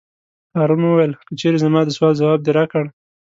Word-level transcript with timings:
هارون 0.57 0.81
وویل: 0.83 1.11
که 1.27 1.33
چېرې 1.39 1.57
زما 1.63 1.81
د 1.85 1.89
سوال 1.97 2.13
ځواب 2.21 2.39
دې 2.43 2.51
راکړ. 2.59 2.83